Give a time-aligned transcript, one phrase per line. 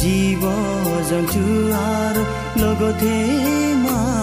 [0.00, 0.42] জীৱ
[1.10, 1.42] জন্তু
[1.80, 2.22] আৰু
[2.60, 3.14] লগতে
[3.84, 4.17] মান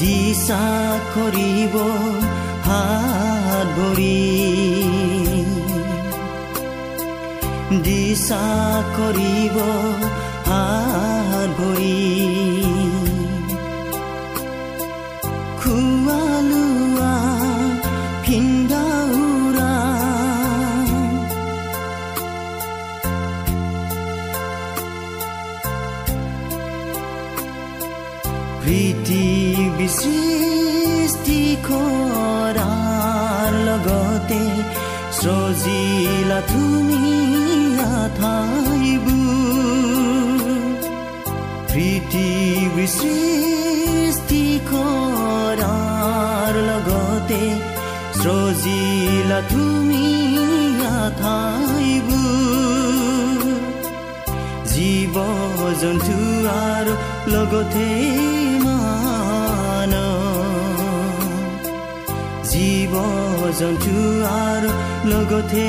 [0.00, 0.64] দিশা
[1.14, 1.74] কৰিব
[2.66, 4.20] হাত ভৰি
[7.86, 8.44] দিশা
[8.96, 9.56] কৰিব
[10.48, 12.39] হাত ভৰি
[54.72, 55.16] জীৱ
[55.80, 56.16] জন্তু
[56.52, 56.94] আৰু
[57.32, 57.88] লগতে
[58.64, 59.92] মান
[62.50, 62.94] জীৱ
[63.60, 63.94] জন্তু
[64.40, 64.70] আৰু
[65.12, 65.66] লগতে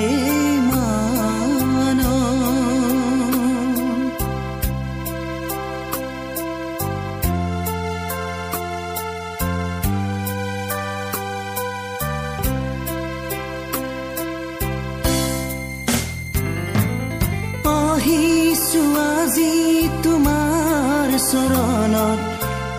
[21.31, 22.19] চৰণত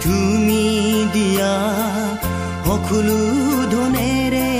[0.04, 0.64] তুমি
[1.12, 1.54] দিয়া
[2.66, 3.20] সকলো
[3.74, 4.52] ধনেৰে।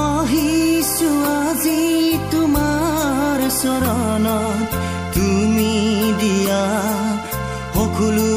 [0.00, 1.82] আহিছো আজি
[2.30, 4.68] তোমাৰ চৰণত
[5.16, 5.74] তুমি
[6.20, 6.64] দিয়া
[7.74, 8.30] সকলো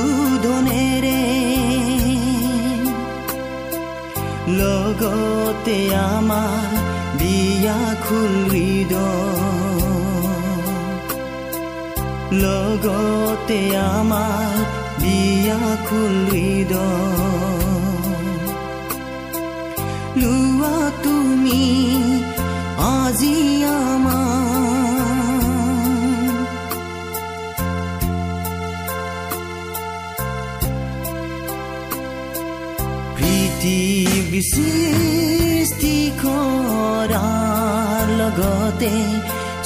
[0.46, 1.22] ধনেৰে।
[4.60, 5.78] লগতে
[6.10, 6.72] আমাৰ
[7.20, 8.94] বিয়া খুলিদ
[12.42, 13.60] লগতে
[13.94, 14.56] আমাৰ
[15.02, 16.74] বিয়া খুলিদ
[20.22, 21.64] লোৱা তুমি
[22.94, 23.38] আজি
[23.82, 24.24] আমাৰ
[33.18, 38.94] পৃথিৱী সৃষ্টি কৰাৰ লগতে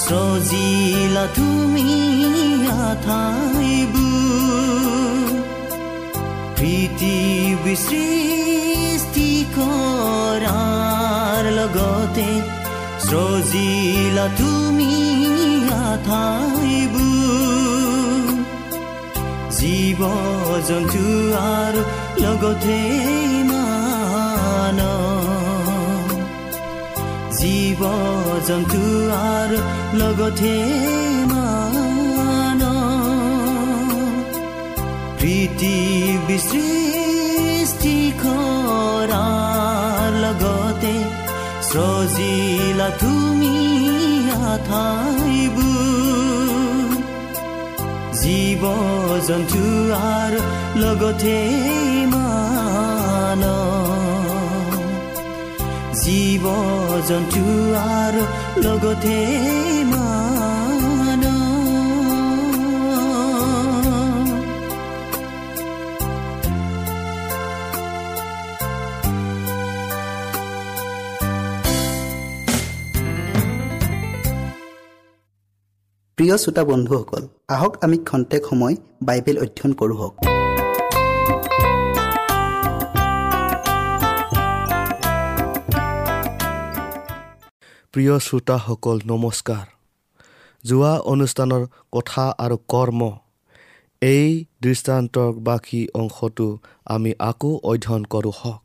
[0.05, 1.87] সজিলা তুমি
[2.89, 4.07] আঠাইবোৰ
[6.57, 7.17] প্ৰীতি
[7.83, 12.29] সৃষ্টি কৰাৰ লগতে
[13.07, 14.91] সজিলা তুমি
[15.87, 17.07] আঠাইবোৰ
[19.59, 20.01] জীৱ
[20.69, 21.03] জন্তু
[21.51, 21.81] আৰু
[22.23, 22.79] লগতে
[23.49, 24.79] মান
[27.39, 27.81] জীৱ
[28.47, 28.81] জন্তু
[29.29, 29.57] আৰু
[30.01, 30.55] লগতে
[31.31, 31.36] মান
[35.59, 40.95] পৃথিৱী সৃষ্টি কৰাৰ লগতে
[41.69, 43.55] সজিলা তুমি
[44.49, 45.67] আঠাইবোৰ
[48.21, 48.63] জীৱ
[49.27, 49.63] জন্তু
[50.11, 50.39] আৰু
[50.83, 51.37] লগতে
[52.13, 53.43] মান
[56.03, 56.45] জীৱ
[57.09, 57.43] জন্তু
[57.95, 58.23] আৰু
[58.65, 59.17] লগতে
[76.27, 77.23] প্ৰিয় শ্ৰোতা বন্ধুসকল
[77.55, 78.75] আহক আমি খন্তেক সময়
[79.07, 80.13] বাইবেল অধ্যয়ন কৰোঁ হওক।
[87.93, 89.65] প্ৰিয় শ্ৰোতাসকল নমস্কাৰ।
[90.63, 91.63] যোৱা অনুষ্ঠানৰ
[91.95, 93.01] কথা আৰু কৰ্ম
[94.01, 94.29] এই
[94.63, 96.47] দৃষ্টান্তৰ বাকী অংশটো
[96.95, 98.61] আমি আকৌ অধ্যয়ন কৰোঁ হওক।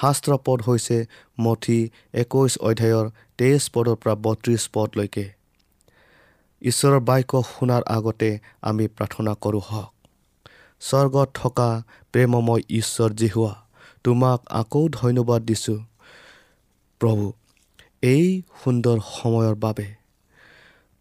[0.00, 0.98] শাস্ত্ৰ পদ হৈছে
[1.44, 1.80] মঠি
[2.22, 3.06] একৈছ অধ্যায়ৰ
[3.38, 5.26] তেইছ পদৰ পৰা বত্ৰিছ পদলৈকে।
[6.62, 8.30] ঈশ্বৰৰ বাক্য শুনাৰ আগতে
[8.62, 9.90] আমি প্ৰাৰ্থনা কৰোঁ হওক।
[10.80, 11.68] স্বৰ্গত থকা
[12.12, 13.54] প্ৰেমময় ঈশ্বৰ জিহুৱা
[14.04, 15.80] তোমাক আকৌ ধন্যবাদ দিছোঁ।
[17.00, 17.24] প্ৰভু
[18.02, 18.26] এই
[18.64, 19.88] সুন্দৰ সময়ৰ বাবে।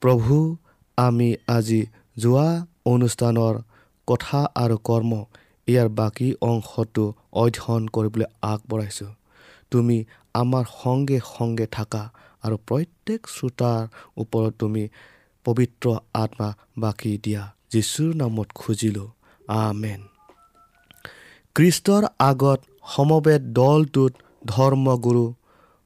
[0.01, 0.35] প্ৰভু
[0.97, 1.81] আমি আজি
[2.17, 2.49] যোৱা
[2.85, 3.55] অনুষ্ঠানৰ
[4.07, 5.11] কথা আৰু কৰ্ম
[5.67, 9.11] ইয়াৰ বাকী অংশটো অধ্যয়ন কৰিবলৈ আগবঢ়াইছোঁ।
[9.71, 9.97] তুমি
[10.33, 12.03] আমাৰ সংগে সংগে থাকা
[12.43, 13.81] আৰু প্ৰত্যেক শ্ৰোতাৰ
[14.17, 14.83] ওপৰত তুমি
[15.45, 15.85] পবিত্ৰ
[16.23, 19.09] আত্মা বাকী দিয়া যীশুৰ নামত খুজিলোঁ।
[19.59, 20.01] আমেন।
[21.55, 22.59] খ্ৰীষ্টৰ আগত
[22.93, 24.13] সমবেত দলটোত
[24.47, 25.23] ধৰ্মগুৰু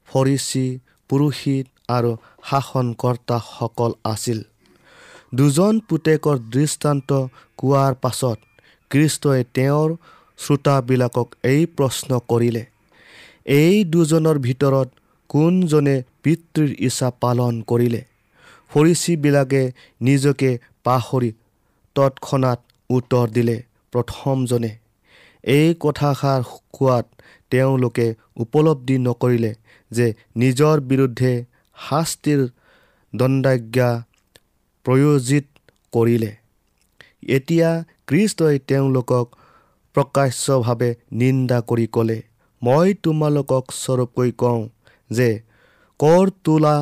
[0.08, 0.66] ফৰিচী
[1.10, 2.10] পুৰোহিত আৰু
[2.48, 4.38] শাসনকৰ্তাসকল আছিল।
[5.34, 7.10] দুজন পুতেকৰ দৃষ্টান্ত
[7.58, 8.38] কোৱাৰ পাছত
[8.90, 9.88] খ্ৰীষ্টই তেওঁৰ
[10.38, 12.62] শ্ৰোতাবিলাকক এই প্ৰশ্ন কৰিলে
[13.56, 14.88] এই দুজনৰ ভিতৰত
[15.30, 18.02] কোনজনে পিতৃৰ ইচ্ছা পালন কৰিলে?
[18.70, 19.62] ফৰিচীবিলাকে
[20.00, 20.50] নিজকে
[20.86, 21.30] পাহৰি
[21.96, 22.60] তৎক্ষণাত
[22.90, 23.56] উত্তৰ দিলে
[23.92, 24.72] প্ৰথমজনে।
[25.44, 26.40] এই কথাষাৰ
[26.76, 27.06] কোৱাত
[27.52, 28.06] তেওঁলোকে
[28.44, 29.52] উপলব্ধি নকৰিলে
[29.90, 30.06] যে
[30.42, 31.32] নিজৰ বিৰুদ্ধে
[31.76, 32.40] শাস্তিৰ
[33.14, 33.90] দণ্ডাজ্ঞা
[34.86, 35.46] প্ৰয়োজিত
[35.92, 36.30] কৰিলে।
[37.36, 37.70] এতিয়া
[38.08, 39.26] খ্ৰীষ্টই তেওঁলোকক
[39.94, 40.90] প্ৰকাশ্যভাৱে
[41.20, 42.18] নিন্দা কৰি ক'লে
[42.62, 44.62] মই তোমালোকক স্বৰূপকৈ কওঁ
[45.10, 45.28] যে
[46.00, 46.76] কৰ তোলা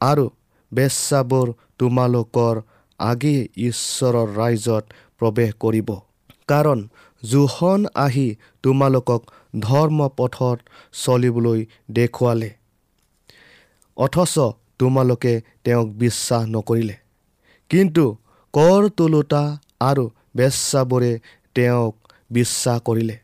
[0.00, 0.26] আৰু
[0.74, 2.54] বেচাবোৰ তোমালোকৰ
[3.00, 4.84] আগেয়ে ঈশ্বৰৰ ৰাইজত
[5.18, 5.88] প্ৰৱেশ কৰিব।
[6.48, 6.88] কাৰণ
[7.22, 8.28] জোখন আহি
[8.62, 9.22] তোমালোকক
[9.60, 10.58] ধৰ্ম পথত
[10.92, 12.50] চলিবলৈ দেখুৱালে।
[13.96, 14.34] অথচ
[14.78, 15.32] তোমালোকে
[15.64, 16.96] তেওঁক বিশ্বাস নকৰিলে।
[17.70, 18.04] কিন্তু
[18.54, 19.42] কৰ তোলোতা
[19.80, 20.04] আৰু
[20.36, 21.12] বেচাবোৰে
[21.54, 21.94] তেওঁক
[22.30, 23.16] বিশ্বাস কৰিলে।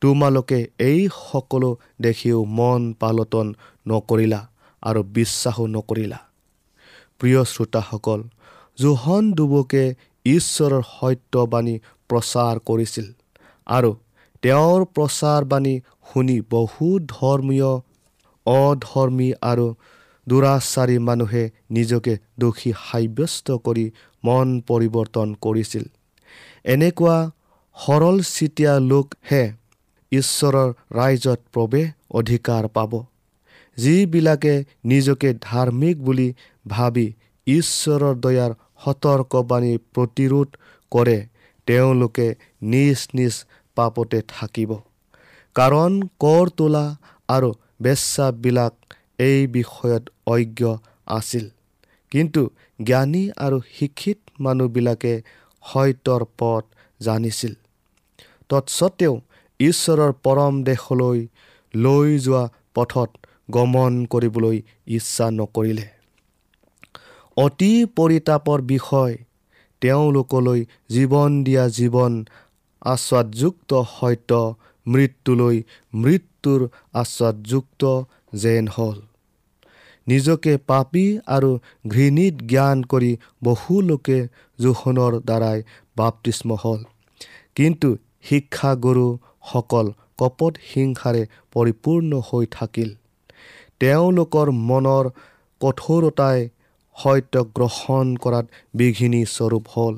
[0.00, 1.70] তোমালোকে এই সকলো
[2.02, 3.46] দেখিও মন পালটন
[3.88, 4.40] নকৰিলা
[4.82, 6.18] আৰু বিশ্বাসো নকৰিলা।
[7.22, 8.20] প্ৰিয় শ্ৰোতাসকল
[8.78, 9.84] জোহন ডুবুকে
[10.26, 11.74] ঈশ্বৰৰ সত্যবাণী
[12.10, 13.06] প্ৰচাৰ কৰিছিল
[13.66, 13.90] আৰু
[14.42, 15.74] তেওঁৰ প্ৰচাৰবাণী
[16.08, 17.70] শুনি বহু ধৰ্মীয়
[18.46, 19.66] অধৰ্মী আৰু
[20.26, 23.86] দুৰাচাৰী মানুহে নিজকে দোষী সাব্যস্ত কৰি
[24.24, 25.84] মন পৰিৱৰ্তন কৰিছিল।
[26.64, 27.16] এনেকুৱা
[27.76, 29.42] সৰল চিতীয়া লোকহে
[30.12, 31.88] ঈশ্বৰৰ ৰাইজত প্ৰৱেশ
[32.18, 32.92] অধিকাৰ পাব।
[33.78, 36.28] যিবিলাকে নিজকে ধাৰ্মিক বুলি
[36.68, 37.06] ভাবি
[37.46, 38.52] ঈশ্বৰৰ দয়াৰ
[38.84, 40.48] সতৰ্কবাণী প্ৰতিৰোধ
[40.92, 41.18] কৰে
[41.66, 42.26] তেওঁলোকে
[42.62, 43.34] নিজ নিজ
[43.76, 44.70] পাপতে থাকিব।
[45.56, 46.86] কাৰণ কৰ তোলা
[47.28, 47.50] আৰু
[47.82, 48.74] বেচাবিলাক
[49.18, 50.76] এই বিষয়ত অজ্ঞ
[51.06, 51.44] আছিল।
[52.12, 52.42] কিন্তু
[52.82, 55.22] জ্ঞানী আৰু শিক্ষিত মানুহবিলাকে
[55.62, 56.64] সত্যৰ পথ
[57.00, 57.52] জানিছিল।
[58.48, 59.14] তৎসত্বেও
[59.60, 61.18] ঈশ্বৰৰ পৰম দেশলৈ
[61.74, 63.10] লৈ যোৱা পথত
[63.54, 64.56] গমন কৰিবলৈ
[64.96, 65.86] ইচ্ছা নকৰিলে।
[67.36, 69.14] অতি পৰিতাপৰ বিষয়
[69.82, 70.60] তেওঁলোকলৈ
[70.94, 72.12] জীৱন দিয়া জীৱন
[72.82, 74.30] আশ্বাদযুক্ত সত্য
[74.86, 75.56] মৃত্যুলৈ
[75.94, 76.60] মৃত্যুৰ
[76.94, 77.82] আশ্বাদযুক্ত
[78.34, 78.98] যেন হ'ল।
[80.06, 81.50] নিজকে পাপী আৰু
[81.88, 83.10] ঘৃণিত জ্ঞান কৰি
[83.44, 84.18] বহু লোকে
[85.28, 85.58] দ্বাৰাই
[85.96, 86.80] বাপতিস্ম হ'ল।
[87.56, 87.88] কিন্তু
[88.28, 89.06] শিক্ষাগুৰু
[89.52, 89.86] সকল
[90.20, 91.22] কপট হিংসাৰে
[91.54, 92.90] পৰিপূৰ্ণ হৈ থাকিল।
[93.82, 95.04] তেওঁলোকৰ মনৰ
[95.60, 96.38] কঠোৰতাই
[96.96, 99.94] সত্য গ্ৰহণ কৰাত বিঘিনি স্বৰূপ হ'ল।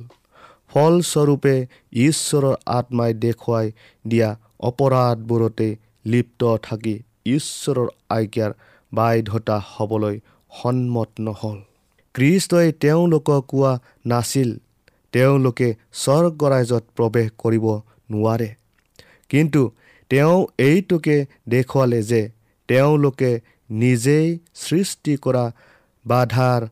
[0.70, 1.54] ফলস্বৰূপে
[2.04, 3.66] ঈশ্বৰৰ আত্মাই দেখুৱাই
[4.04, 5.68] দিয়া অপৰাধবোৰতে
[6.06, 6.94] লিপ্ত থাকি
[7.26, 8.52] ঈশ্বৰৰ আজ্ঞাৰ
[8.92, 10.16] বাধ্যতা হ'বলৈ
[10.52, 11.58] সন্মত নহ'ল।
[12.14, 13.72] কৃষ্টই তেওঁলোকক কোৱা
[14.06, 14.50] নাছিল
[15.12, 17.66] তেওঁলোকে স্বৰ্গৰাজ্যত প্ৰৱেশ কৰিব
[18.10, 18.48] নোৱাৰে।
[19.30, 19.62] কিন্তু
[20.10, 21.16] তেওঁ এইটোকে
[21.48, 22.22] দেখুৱালে যে
[22.68, 23.40] তেওঁলোকে
[23.70, 25.44] নিজেই সৃষ্টি কৰা
[26.06, 26.66] বাধাৰ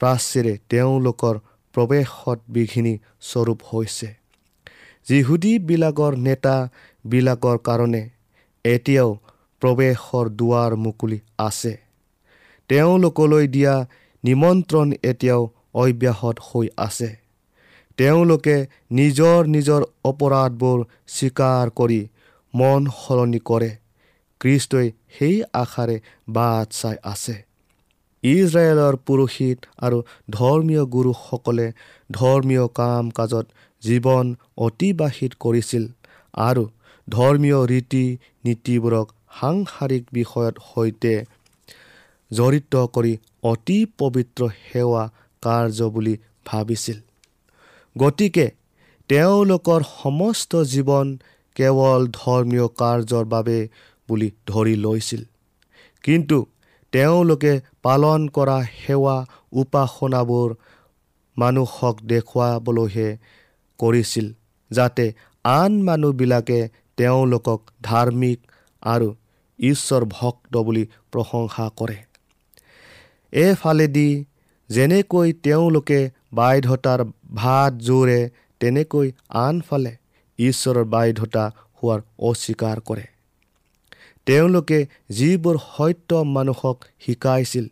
[0.00, 1.34] প্ৰাচীৰে তেওঁলোকৰ
[1.74, 4.08] প্ৰৱেশত বিঘিনি স্বৰূপ হৈছে।
[5.08, 8.02] যিহুদীবিলাকৰ নেতাবিলাকৰ কাৰণে
[8.64, 9.10] এতিয়াও
[9.62, 11.78] প্ৰৱেশৰ দুৱাৰ মুকলি আছে।
[12.68, 13.74] তেওঁলোকলৈ দিয়া
[14.24, 15.42] নিমন্ত্ৰণ এতিয়াও
[15.74, 17.10] অব্যাহত হৈ আছে।
[17.98, 18.56] তেওঁলোকে
[18.92, 20.78] নিজৰ নিজৰ অপৰাধবোৰ
[21.08, 22.00] স্বীকাৰ কৰি
[22.54, 23.70] মন সলনি কৰে।
[24.40, 25.96] খ্ৰীষ্টই সেই আশাৰে
[26.30, 27.36] বাট চাই আছে
[28.22, 29.98] ইজৰাইলৰ পুৰোহিত আৰু
[30.30, 31.66] ধৰ্মীয় গুৰুসকলে
[32.10, 33.46] ধৰ্মীয় কাম কাজত
[33.82, 34.26] জীৱন
[34.58, 35.84] অতিবাহিত কৰিছিল
[36.34, 36.64] আৰু
[37.08, 38.04] ধৰ্মীয় ৰীতি
[38.44, 41.14] নীতিবোৰক সাংসাৰিক বিষয়ত সৈতে
[42.30, 45.04] জড়িত কৰি অতি পবিত্ৰ সেৱা
[45.42, 46.14] কাৰ্য বুলি
[46.46, 46.98] ভাবিছিল
[47.96, 48.46] গতিকে
[49.10, 51.06] তেওঁলোকৰ সমস্ত জীৱন
[51.56, 53.58] কেৱল ধৰ্মীয় কাৰ্যৰ বাবে
[54.08, 55.22] বুলি ধৰি লৈছিল।
[56.04, 56.38] কিন্তু
[56.92, 59.16] তেওঁলোকে পালন কৰা সেৱা
[59.52, 60.54] উপাসনাবোৰ
[61.36, 63.08] মানুহক দেখুৱাবলৈহে
[63.80, 64.26] কৰিছিল
[64.70, 65.06] যাতে
[65.44, 66.60] আন মানুহবিলাকে
[66.96, 68.38] তেওঁলোকক ধাৰ্মিক
[68.82, 69.08] আৰু
[69.58, 71.96] ঈশ্বৰ ভক্ত বুলি প্ৰশংসা কৰে।
[73.32, 74.08] এফালেদি
[74.70, 76.00] যেনেকৈ তেওঁলোকে
[76.32, 77.00] বাধ্যতাৰ
[77.34, 78.20] ভাত জোৰে
[78.60, 79.12] তেনেকৈ
[79.42, 79.92] আনফালে
[80.38, 81.44] ঈশ্বৰৰ বাধ্যতা
[81.82, 83.06] হোৱাৰ অস্বীকাৰ কৰে।
[84.28, 84.78] তেওঁলোকে
[85.18, 87.66] যিবোৰ সত্য মানুহক শিকাইছিল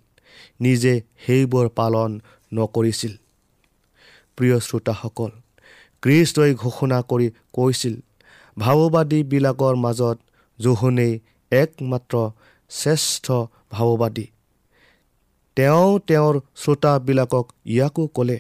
[0.61, 0.93] নিজে
[1.25, 2.11] সেইবোৰ পালন
[2.53, 3.13] নকৰিছিল।
[4.39, 5.31] প্ৰিয় শ্ৰোতাসকল
[6.03, 7.95] কৃষ্টই ঘোষণা কৰি কৈছিল
[8.57, 10.17] ভাৱবাদীবিলাকৰ মাজত
[10.59, 11.13] জোহনেই
[11.53, 12.15] একমাত্ৰ
[12.71, 13.27] শ্ৰেষ্ঠ
[13.73, 14.27] ভাৱবাদী।
[15.57, 18.39] তেওঁ তেওঁৰ শ্ৰোতাবিলাকক ইয়াকো ক'লে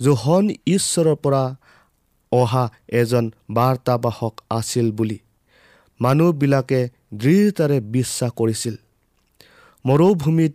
[0.00, 1.44] জোহন ঈশ্বৰৰ পৰা
[2.32, 2.64] অহা
[3.00, 5.18] এজন বাৰ্তাবাহক আছিল বুলি
[6.00, 6.80] মানুহবিলাকে
[7.14, 8.74] দৃঢ়তাৰে বিশ্বাস কৰিছিল।
[9.84, 10.52] মৰুভূমিত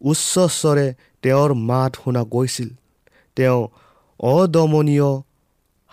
[0.00, 0.86] উচ্চস্বৰে
[1.22, 2.68] তেওঁৰ মাত শুনা গৈছিল।
[3.36, 3.60] তেওঁ
[4.20, 5.10] অদমনীয়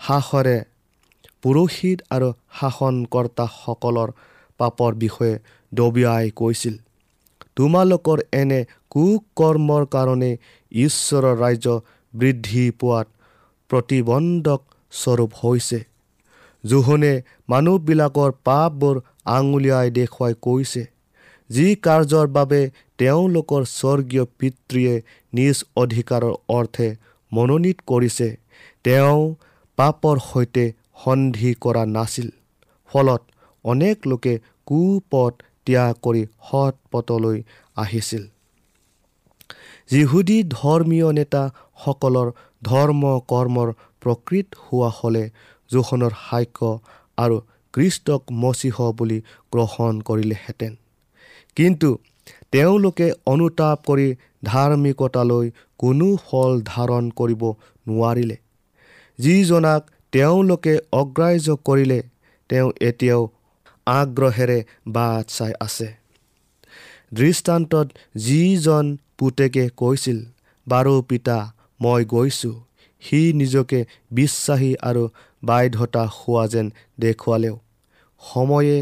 [0.00, 0.58] সাহসেৰে
[1.42, 2.28] পুৰোহিত আৰু
[2.60, 4.08] শাসনকৰ্তাসকলৰ
[4.60, 5.34] পাপৰ বিষয়ে
[5.72, 6.74] দবিয়াই কৈছিল।
[7.56, 10.30] তোমালোকৰ এনে কুকৰ্মৰ কাৰণে
[10.72, 11.68] ঈশ্বৰৰ ৰাজ্য
[12.14, 13.06] বৃদ্ধি পোৱাত
[13.70, 14.60] প্ৰতিবন্ধক
[14.92, 15.78] স্বৰূপ হৈছে।
[16.64, 17.12] জোহনে
[17.48, 18.96] মানুহবিলাকৰ পাপবোৰ
[19.36, 20.82] আঙুলিয়াই দেখুৱাই কৈছে।
[21.50, 22.60] যি কাৰ্যৰ বাবে
[22.98, 24.94] তেওঁলোকৰ স্বৰ্গীয় পিতৃয়ে
[25.32, 26.88] নিজ অধিকাৰৰ অৰ্থে
[27.32, 28.28] মনোনীত কৰিছে
[28.84, 29.20] তেওঁ
[29.78, 30.64] পাপৰ সৈতে
[31.04, 32.28] সন্ধি কৰা নাছিল।
[32.90, 33.22] ফলত
[33.64, 34.34] অনেক লোকে
[34.66, 35.32] কুপথ
[35.66, 37.38] ত্যাগ কৰি সৎ পথলৈ
[37.76, 38.24] আহিছিল।
[39.90, 42.28] যিহুদী ধৰ্মীয় নেতাসকলৰ
[42.62, 43.68] ধৰ্ম কৰ্মৰ
[44.00, 45.24] প্ৰকৃত হোৱা হ'লে
[45.70, 46.70] জোখনৰ সাক্ষ্য
[47.16, 47.36] আৰু
[47.74, 49.18] কৃষ্টক মচিহ বুলি
[49.52, 50.72] গ্ৰহণ কৰিলেহেঁতেন।
[51.56, 51.88] কিন্তু
[52.50, 54.08] তেওঁলোকে অনুতাপ কৰি
[54.44, 55.46] ধাৰ্মিকতালৈ
[55.78, 57.42] কোনো ফল ধাৰণ কৰিব
[57.88, 58.36] নোৱাৰিলে।
[59.18, 59.82] যিজনাক
[60.12, 62.02] তেওঁলোকে অগ্ৰাহ্য কৰিলে
[62.50, 63.22] তেওঁ এতিয়াও
[63.86, 64.58] আগ্ৰহেৰে
[64.88, 65.88] বাট চাই আছে।
[67.14, 68.84] দৃষ্টান্তত যিজন
[69.18, 70.18] পুতেকে কৈছিল
[70.66, 71.38] বাৰু পিতা
[71.80, 72.56] মই গৈছোঁ।
[73.02, 75.08] সি নিজকে বিশ্বাসী আৰু
[75.42, 76.66] বাধ্যতা হোৱা যেন
[77.00, 77.56] দেখুৱালেও
[78.22, 78.78] সময়ে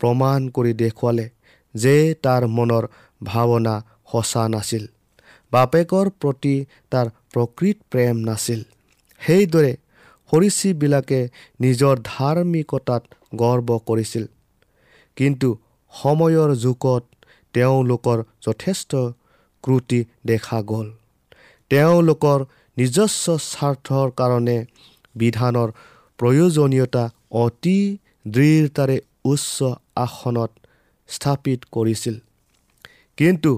[0.00, 1.26] প্ৰমাণ কৰি দেখুৱালে
[1.74, 2.84] যে তাৰ মনৰ
[3.24, 3.74] ভাৱনা
[4.12, 4.84] সঁচা নাছিল
[5.52, 6.54] বাপেকৰ প্ৰতি
[6.90, 8.60] তাৰ প্ৰকৃত প্ৰেম নাছিল।
[9.20, 9.72] সেইদৰে
[10.32, 11.20] সৰীচীবিলাকে
[11.60, 13.02] নিজৰ ধাৰ্মিকতাত
[13.36, 14.24] গৰ্ব কৰিছিল।
[15.16, 15.48] কিন্তু
[15.92, 17.02] সময়ৰ যুগত
[17.54, 18.92] তেওঁলোকৰ যথেষ্ট
[19.64, 20.88] ক্ৰুটি দেখা গ'ল।
[21.70, 22.38] তেওঁলোকৰ
[22.76, 24.58] নিজস্ব স্বাৰ্থৰ কাৰণে
[25.16, 25.68] বিধানৰ
[26.20, 27.04] প্ৰয়োজনীয়তা
[27.44, 27.78] অতি
[28.26, 29.56] দৃঢ়তাৰে উচ্চ
[29.96, 30.50] আসনত
[31.08, 32.16] স্থাপিত কৰিছিল।
[33.18, 33.52] কিন্তু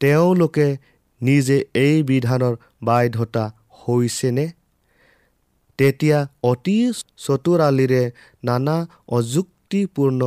[0.00, 0.66] তেওঁলোকে
[1.20, 3.44] নিজে এই বিধানৰ বাধ্যতা
[3.80, 4.46] হৈছেনে?
[5.78, 6.76] তেতিয়া অতি
[7.16, 8.02] চতুৰালিৰে
[8.44, 8.76] নানা
[9.08, 10.20] অযুক্তিপূৰ্ণ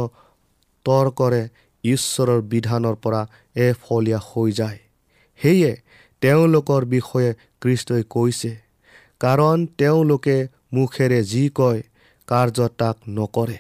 [0.86, 1.44] তৰ্কৰে
[1.84, 3.22] ঈশ্বৰৰ বিধানৰ পৰা
[3.66, 4.80] এফলীয়া হৈ যায়।
[5.40, 5.72] সেয়ে
[6.22, 7.30] তেওঁলোকৰ বিষয়ে
[7.62, 8.52] কৃষ্টই কৈছে
[9.22, 10.38] কাৰণ তেওঁলোকে
[10.72, 11.82] মুখেৰে যি কয়
[12.28, 13.58] কাৰ্য তাক নকৰে।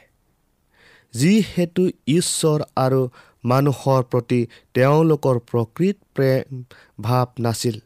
[1.13, 3.01] যিহেতু ঈশ্বৰ আৰু
[3.43, 4.41] মানুহৰ প্ৰতি
[4.73, 6.63] তেওঁলোকৰ প্ৰকৃত প্ৰেম
[7.01, 7.77] ভাৱ নাছিল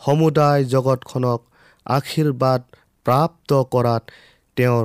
[0.00, 1.40] সমুদায় জগতখনক
[1.86, 2.60] আশীৰ্বাদ
[3.06, 4.02] প্ৰাপ্ত কৰাত
[4.56, 4.84] তেওঁৰ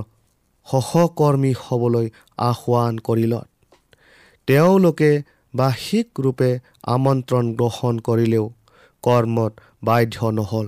[0.68, 3.48] সহকৰ্মী হ'বলৈ আহ্বান কৰিলত
[4.48, 5.12] তেওঁলোকে
[5.54, 6.52] বাৰ্ষিক ৰূপে
[6.88, 8.46] আমন্ত্ৰণ গ্ৰহণ কৰিলেও
[9.04, 9.54] কৰ্মত
[9.84, 10.68] বাধ্য নহ'ল।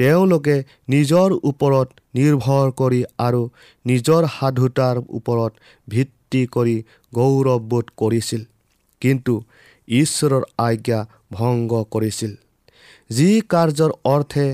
[0.00, 0.56] তেওঁলোকে
[0.88, 3.42] নিজৰ ওপৰত নিৰ্ভৰ কৰি আৰু
[3.86, 5.52] নিজৰ সাধুতাৰ ওপৰত
[5.88, 6.76] ভিত্তি কৰি
[7.12, 8.42] গৌৰৱবোধ কৰিছিল।
[9.02, 9.34] কিন্তু
[9.88, 11.00] ঈশ্বৰৰ আজ্ঞা
[11.32, 12.32] ভংগ কৰিছিল।
[13.10, 14.46] যি কাৰ্যৰ অৰ্থে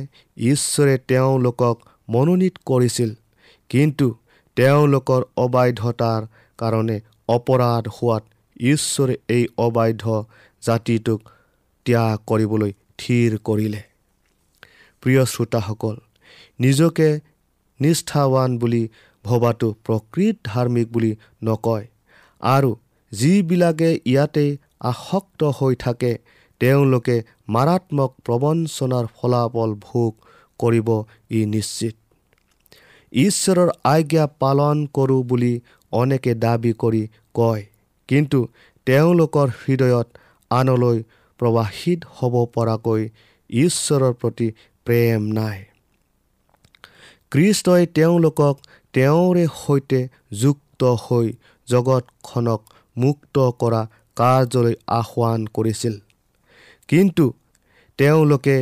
[0.46, 1.76] ঈশ্বৰে তেওঁলোকক
[2.08, 3.10] মনোনীত কৰিছিল
[3.70, 4.06] কিন্তু
[4.56, 6.22] তেওঁলোকৰ অবাধ্যতাৰ
[6.58, 6.96] কাৰণে
[7.28, 8.22] অপৰাধ হোৱাত
[8.66, 10.04] ঈশ্বৰে এই অবাধ্য
[10.62, 11.20] জাতিটোক
[11.86, 13.82] ত্যাগ কৰিবলৈ থিৰ কৰিলে।
[15.06, 15.96] প্ৰিয় শ্ৰোতাসকল
[16.60, 17.08] নিজকে
[17.80, 18.82] নিষ্ঠাৱান বুলি
[19.24, 21.12] ভবাটো প্ৰকৃত ধাৰ্মিক বুলি
[21.44, 21.84] নকয়।
[22.42, 22.70] আৰু
[23.12, 24.46] যিবিলাকে ইয়াতে
[24.90, 26.12] আসক্ত হৈ থাকে
[26.60, 27.16] তেওঁলোকে
[27.54, 30.12] মাৰাত্মক প্ৰবঞ্চনাৰ ফলাফল ভোগ
[30.60, 30.88] কৰিব
[31.30, 31.96] ই নিশ্চিত।
[33.12, 35.52] ঈশ্বৰৰ আজ্ঞা পালন কৰোঁ বুলি
[35.92, 37.02] অনেকে দাবী কৰি
[37.34, 37.62] কয়
[38.08, 38.38] কিন্তু
[38.86, 40.08] তেওঁলোকৰ হৃদয়ত
[40.50, 40.98] আনলৈ
[41.40, 43.02] প্ৰৱাহিত হ'ব পৰাকৈ
[43.50, 44.48] ঈশ্বৰৰ প্ৰতি
[44.86, 45.58] প্ৰেম নাই।
[47.30, 48.56] কৃষ্টই তেওঁলোকক
[48.94, 50.00] তেওঁৰে সৈতে
[50.32, 51.32] যুক্ত হৈ
[51.68, 52.60] জগতখনক
[52.96, 53.82] মুক্ত কৰা
[54.16, 55.94] কাৰ্যলৈ আহ্বান কৰিছিল।
[56.88, 57.24] কিন্তু
[57.98, 58.58] তেওঁলোকে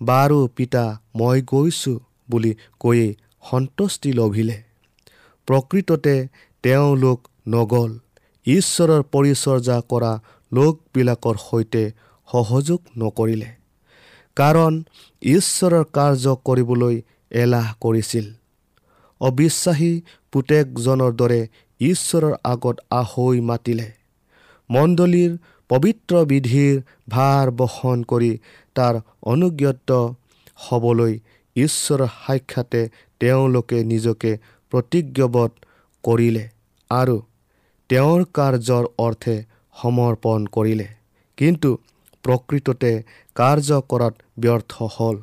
[0.00, 1.96] বাৰু পিতা মই গৈছোঁ
[2.30, 3.06] বুলি কৈয়ে
[3.50, 4.58] সন্তুষ্টি লভিলে।
[5.48, 6.14] প্ৰকৃততে
[6.64, 7.18] তেওঁলোক
[7.48, 7.90] নগ'ল।
[8.46, 10.12] ঈশ্বৰৰ পৰিচৰ্যা কৰা
[10.52, 11.82] লোকবিলাকৰ সৈতে
[12.28, 13.57] সহযোগ নকৰিলে।
[14.38, 14.74] কাৰণ
[15.28, 16.96] ঈশ্বৰৰ কাৰ্য কৰিবলৈ
[17.42, 18.26] এলাহ কৰিছিল।
[19.20, 19.92] অবিশ্বাসী
[20.32, 21.40] পুতেকজনৰ দৰে
[21.80, 23.88] ঈশ্বৰৰ আগত আহৈ মাতিলে।
[24.70, 25.32] মণ্ডলীৰ
[25.70, 26.74] পবিত্ৰ বিধিৰ
[27.10, 28.32] ভাৰ বহন কৰি
[28.76, 28.94] তাৰ
[29.32, 29.90] অনুজ্ঞত
[30.66, 31.14] হ'বলৈ
[31.56, 32.82] ঈশ্বৰৰ সাক্ষাতে
[33.20, 34.32] তেওঁলোকে নিজকে
[34.72, 35.54] প্ৰতিজ্ঞবদ্ধ
[36.04, 36.44] কৰিলে
[36.90, 37.16] আৰু
[37.90, 39.36] তেওঁৰ কাৰ্যৰ অৰ্থে
[39.76, 40.88] সমৰ্পণ কৰিলে।
[41.38, 41.70] কিন্তু
[42.24, 42.92] প্ৰকৃততে
[43.38, 45.16] কাৰ্য কৰাত ব্যৰ্থ হ'ল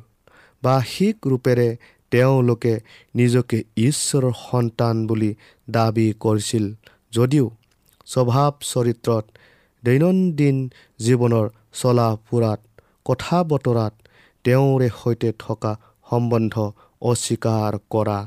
[0.62, 1.68] বাৰ্ষিক ৰূপেৰে
[2.12, 2.74] তেওঁলোকে
[3.14, 5.30] নিজকে ঈশ্বৰৰ সন্তান বুলি
[5.70, 6.64] দাবী কৰিছিল
[7.12, 7.46] যদিও
[8.06, 9.24] স্বভাৱ চৰিত্ৰত
[9.82, 10.56] দৈনন্দিন
[11.00, 11.46] জীৱনৰ
[11.80, 12.60] চলা ফুৰাত
[13.04, 13.94] কথা বতৰাত
[14.44, 15.72] তেওঁৰে সৈতে থকা
[16.10, 16.54] সম্বন্ধ
[17.02, 18.18] অস্বীকাৰ কৰা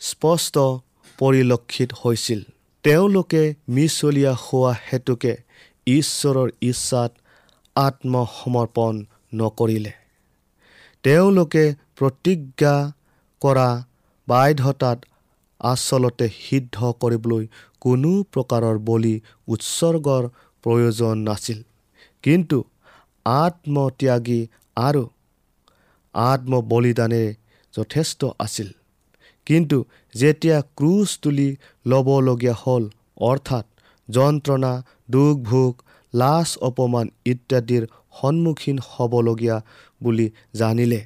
[0.00, 0.54] স্পষ্ট
[1.18, 2.40] পৰিলক্ষিত হৈছিল।
[2.84, 5.32] তেওঁলোকে মিছলীয়া হোৱা হেতুকে
[5.86, 7.10] ঈশ্বৰৰ ইচ্ছাত
[7.76, 9.92] আত্মসমৰ্পণ নকৰিলে।
[11.02, 11.64] তেওঁলোকে
[11.96, 12.92] প্ৰতিজ্ঞা
[13.40, 13.84] কৰা
[14.28, 15.04] বাধ্যতাত
[15.60, 17.46] আচলতে সিদ্ধ কৰিবলৈ
[17.80, 20.28] কোনো প্ৰকাৰৰ বলি উৎসৰ্গৰ
[20.62, 21.62] প্ৰয়োজন নাছিল।
[22.22, 22.64] কিন্তু
[23.26, 24.40] আত্মত্যাগী
[24.76, 25.02] আৰু
[26.14, 27.34] আত্মবলিদানেৰে
[27.74, 28.68] যথেষ্ট আছিল।
[29.46, 29.84] কিন্তু
[30.14, 32.84] যেতিয়া ক্ৰুজ তুলি ল'বলগীয়া হ'ল
[33.20, 33.66] অৰ্থাৎ
[34.08, 34.72] যন্ত্ৰণা
[35.10, 35.82] দুখ ভোগ
[36.20, 37.84] লাজ অপমান ইত্যাদিৰ
[38.20, 39.56] সন্মুখীন হ'বলগীয়া
[40.02, 41.00] বুলি জানিলে।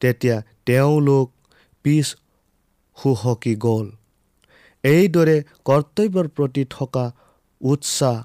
[0.00, 1.26] তেতিয়া তেওঁলোক
[1.84, 2.06] পিছ
[2.96, 3.86] সুহকি গ'ল।
[4.84, 7.04] এইদৰে কৰ্তব্যৰ প্ৰতি থকা
[7.60, 8.16] উৎসাহ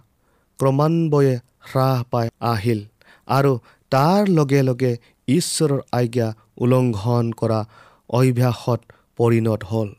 [0.60, 1.36] ক্ৰমান্বয়ে
[1.70, 2.82] হ্ৰাস পাই আহিল
[3.28, 3.54] আৰু
[3.92, 4.92] তাৰ লগে লগে
[5.28, 7.60] ঈশ্বৰৰ আজ্ঞা উলংঘন কৰা
[8.10, 8.80] অভ্যাসত
[9.18, 9.90] পৰিণত হ'ল।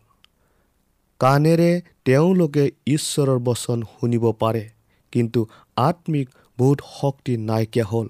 [1.21, 1.71] কাণেৰে
[2.05, 4.65] তেওঁলোকে ঈশ্বৰৰ বচন শুনিব পাৰে।
[5.13, 5.41] কিন্তু
[5.77, 8.09] আত্মিক বোধ শক্তি নাইকিয়া হ'ল।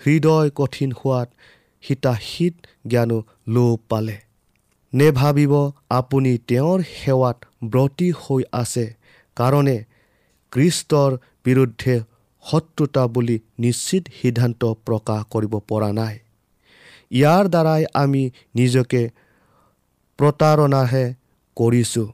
[0.00, 1.28] হৃদয় কঠিন হোৱাত
[1.82, 2.54] হিতাহিত
[2.86, 4.16] জ্ঞানো লোপ পালে।
[4.92, 5.52] নেভাবিব
[5.90, 8.86] আপুনি তেওঁৰ সেৱাত ব্ৰতী হৈ আছে
[9.36, 9.76] কাৰণে
[10.52, 11.10] কৃষ্টৰ
[11.44, 11.94] বিৰুদ্ধে
[12.44, 16.16] শত্ৰুতা বুলি নিশ্চিত সিদ্ধান্ত প্ৰকাশ কৰিব পৰা নাই।
[17.10, 18.22] ইয়াৰ দ্বাৰাই আমি
[18.54, 19.02] নিজকে
[20.18, 21.04] প্ৰতাৰণাহে
[21.56, 22.08] কৰিছোঁ।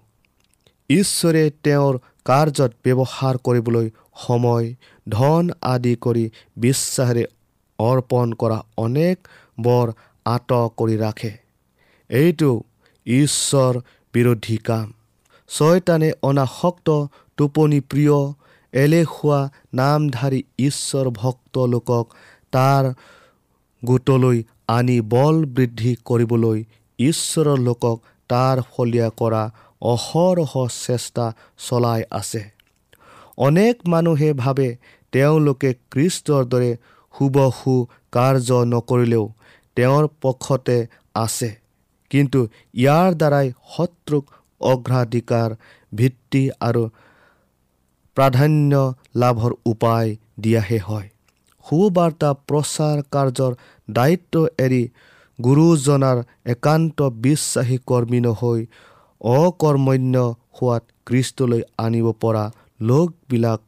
[0.91, 3.91] ঈশ্বৰে তেওঁৰ কাৰ্যত ব্যৱহাৰ কৰিবলৈ
[4.27, 4.75] সময়
[5.09, 7.25] ধন আদি কৰি বিশ্বাসেৰে
[7.79, 9.29] অৰ্পণ কৰা অনেক
[9.61, 9.93] বৰ
[10.25, 11.33] আঁত কৰি ৰাখে।
[12.11, 12.51] এইটো
[13.07, 13.81] ঈশ্বৰ
[14.15, 14.93] বিৰোধী কাম।
[15.49, 16.89] ছয়তানে অনাসক্ত
[17.37, 18.35] টোপনি প্ৰিয়
[18.73, 19.41] এলেহুৱা
[19.75, 22.15] নামধাৰী ঈশ্বৰ ভক্ত লোকক
[22.53, 22.95] তাৰ
[23.85, 26.65] গোটলৈ আনি বল বৃদ্ধি কৰিবলৈ
[26.99, 29.51] ঈশ্বৰৰ লোকক তাৰ ফলীয়া কৰা
[29.83, 30.53] অহৰহ
[30.87, 31.25] চেষ্টা
[31.59, 32.43] চলাই আছে।
[33.39, 34.69] অনেক মানুহে ভাবে
[35.13, 36.71] তেওঁলোকে কৃষ্টৰ দৰে
[37.15, 37.75] শুভসু
[38.13, 39.25] কাৰ্য নকৰিলেও
[39.77, 40.79] তেওঁৰ পক্ষতে
[41.15, 41.51] আছে।
[42.11, 42.41] কিন্তু
[42.75, 44.25] ইয়াৰ দ্বাৰাই শত্ৰুক
[44.61, 45.51] অগ্ৰাধিকাৰ
[45.93, 46.83] ভিত্তি আৰু
[48.17, 48.73] প্ৰাধান্য
[49.17, 51.09] লাভৰ উপায় দিয়াহে হয়।
[51.67, 53.53] সুবাৰ্তা প্ৰচাৰ কাৰ্যৰ
[53.89, 54.83] দায়িত্ব এৰি
[55.39, 58.61] গুৰুজনাৰ একান্ত বিশ্বাসী কৰ্মী নহৈ
[59.35, 60.17] অকৰ্মণ্য
[60.57, 62.45] হোৱাত কৃষ্টলৈ আনিব পৰা
[62.81, 63.61] লোকবিলাক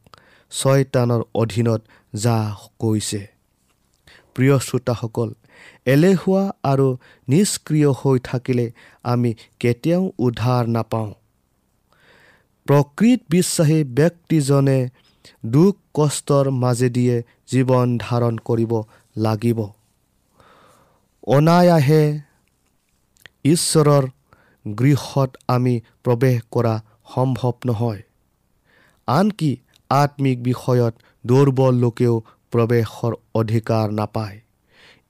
[0.53, 1.81] ছয়তানৰ অধীনত
[2.15, 2.37] যা
[2.81, 3.21] কৈছে।
[4.35, 5.29] প্ৰিয় শ্ৰোতাসকল
[5.87, 6.89] এলেহুৱা আৰু
[7.29, 8.67] নিষ্ক্ৰিয় হৈ থাকিলে
[9.05, 11.11] আমি কেতিয়াও উদ্ধাৰ নাপাওঁ।
[12.67, 14.79] প্ৰকৃত বিশ্বাসী ব্যক্তিজনে
[15.47, 17.17] দুখ কষ্টৰ মাজেদিয়ে
[17.51, 18.73] জীৱন ধাৰণ কৰিব
[19.17, 19.59] লাগিব।
[21.27, 22.03] অনায়াসে
[23.45, 24.05] ঈশ্বৰৰ
[24.65, 26.75] গৃহত আমি প্ৰৱেশ কৰা
[27.15, 28.03] সম্ভৱ নহয়।
[29.09, 29.51] আনকি
[29.91, 30.95] আত্মিক বিষয়ত
[31.25, 32.15] দুৰ্বল লোকেও
[32.53, 34.37] প্ৰৱেশৰ অধিকাৰ নাপায়।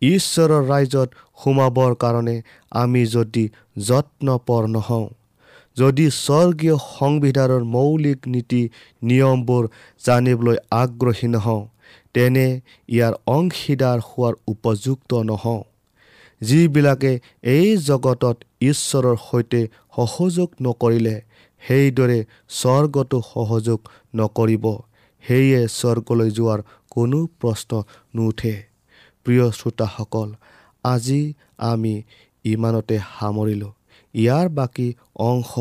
[0.02, 1.08] ঈশ্বৰৰ ৰাইজত
[1.38, 2.36] সোমাবৰ কাৰণে
[2.72, 3.44] আমি যদি
[3.86, 5.08] যত্নপৰ নহওঁ
[5.76, 8.62] যদি স্বৰ্গীয় সংবিধানৰ মৌলিক নীতি
[9.02, 9.64] নিয়মবোৰ
[10.04, 11.62] জানিবলৈ আগ্ৰহী নহওঁ
[12.14, 12.46] তেনে
[12.88, 15.62] ইয়াৰ অংশীদাৰ হোৱাৰ উপযুক্ত নহওঁ।
[16.40, 17.12] যিবিলাকে
[17.54, 19.60] এই জগতত ঈশ্বৰৰ সৈতে
[19.96, 21.16] সহযোগ নকৰিলে
[21.62, 22.18] সেইদৰে
[22.60, 23.78] স্বৰ্গতো সহযোগ
[24.16, 24.64] নকৰিব।
[25.24, 27.70] সেয়ে স্বৰ্গলৈ যোৱাৰ কোনো প্ৰশ্ন
[28.16, 28.54] নুঠে।
[29.26, 30.28] প্ৰিয় শ্ৰোতাসকল
[30.84, 31.20] আজি
[31.70, 31.94] আমি
[32.44, 33.72] ইমানতে সামৰিলোঁ।
[34.14, 34.88] ইয়াৰ বাকী
[35.30, 35.52] অংশ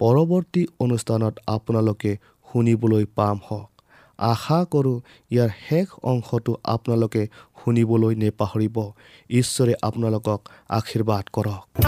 [0.00, 2.10] পৰৱৰ্তী অনুষ্ঠানত আপোনালোকে
[2.46, 3.73] শুনিবলৈ পাম হওক
[4.18, 5.00] আশা কৰোঁ
[5.30, 7.26] ইয়াৰ শেষ অংশটো আপোনালোকে
[7.64, 8.92] শুনিবলৈ নেপাহৰিব।
[9.30, 11.84] ঈশ্বৰে আপোনালোকক আশীৰ্বাদ কৰক।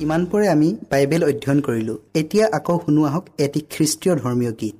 [0.00, 4.74] ইমানপৰে আমি বাইবেল অধ্যয়ন কৰিলোঁ। এতিয়া আকৌ শুনো আহক এটি খ্ৰীষ্টীয় ধৰ্মীয় গীত।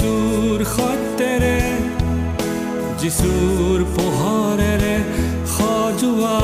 [0.00, 1.56] যিচুৰ সত্যেৰে
[3.00, 4.92] যিচুৰ পোহৰেৰে
[5.54, 6.38] সজোৱা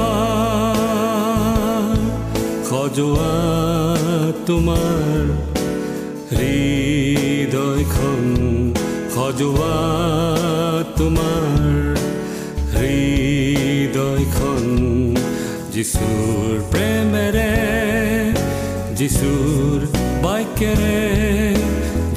[2.68, 3.30] সজোৱা
[4.48, 5.22] তোমাৰ
[6.32, 8.20] হৃদয়খন
[9.14, 9.78] সজোৱা
[10.98, 11.54] তোমাৰ
[12.76, 14.64] হৃদয়খন
[15.76, 17.52] যিচুৰ প্ৰেমেৰে
[19.00, 19.88] যিচুৰ
[20.26, 21.00] বাক্যেৰে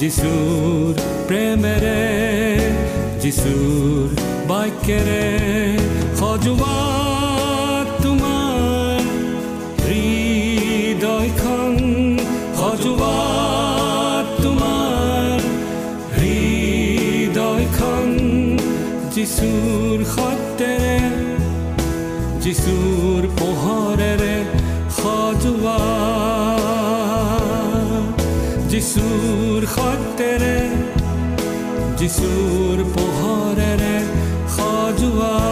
[0.01, 1.97] যিচুৰ প্ৰেমেৰে
[3.21, 4.13] যিচুৰ
[4.49, 5.25] বাক্যেৰে
[6.19, 6.77] সজোৱা
[8.05, 9.03] তোমাৰ
[9.89, 11.75] হৃদয়খন
[12.61, 13.11] সজোৱা
[14.39, 15.45] তোমাৰ
[16.17, 18.09] হৃদয়খন
[19.15, 20.97] যিচুৰ সত্যেৰে
[22.43, 24.35] যিচুৰ পোহৰেৰে
[24.97, 25.77] সজোৱা
[28.71, 29.28] যিচুৰ
[31.99, 33.95] যিচুৰ পোহৰেৰে
[34.55, 35.48] সজোৱা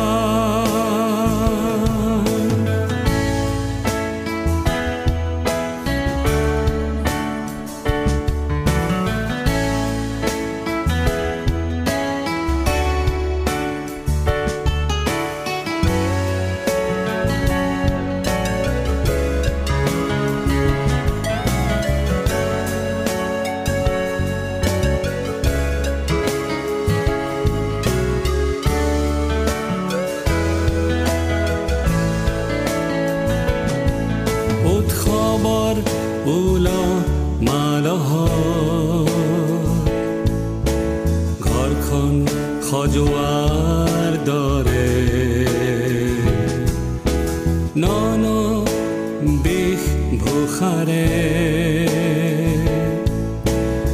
[43.37, 44.93] তার দরে।
[47.77, 48.23] নন
[49.43, 49.83] বিষ
[50.21, 51.09] ভূষারে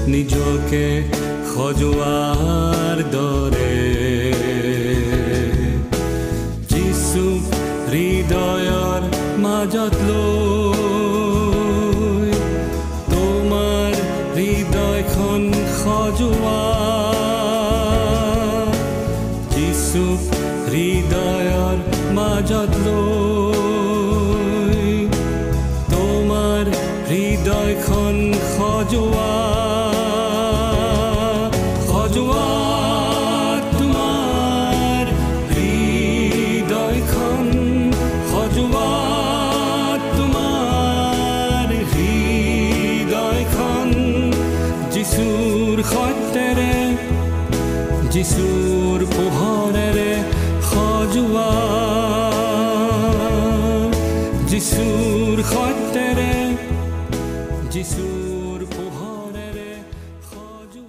[0.07, 0.85] নিজকে
[1.51, 3.52] সজোৱাৰ দৰে।
[48.13, 50.11] যিচুৰ পোহৰেৰে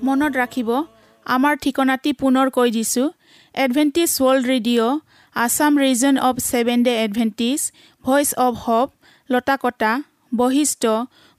[0.06, 0.70] মনত ৰাখিব
[1.26, 3.06] আমাৰ ঠিকনাটি পুনৰ কৈ দিছোঁ।
[3.54, 5.00] Adventist world radio'
[5.36, 7.60] Assam region of seven day Adventist
[8.04, 8.88] voice of hope
[9.30, 9.92] Lotakata
[10.32, 10.82] Basistha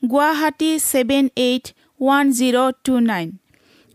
[0.04, 1.66] Guwahati seven eight
[2.00, 3.28] one zero' two nine